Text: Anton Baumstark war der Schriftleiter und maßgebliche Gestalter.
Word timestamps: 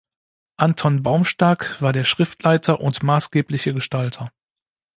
Anton 0.57 1.03
Baumstark 1.03 1.79
war 1.79 1.93
der 1.93 2.01
Schriftleiter 2.01 2.81
und 2.81 3.03
maßgebliche 3.03 3.69
Gestalter. 3.71 4.31